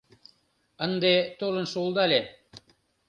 [0.85, 2.21] Ынде толын шуылдале.